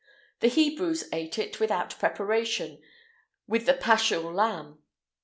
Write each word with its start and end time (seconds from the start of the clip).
The 0.39 0.47
Hebrews 0.47 1.07
ate 1.13 1.37
it, 1.37 1.59
without 1.59 1.91
preparation, 1.99 2.81
with 3.45 3.67
the 3.67 3.75
Paschal 3.75 4.33
lamb. 4.33 4.79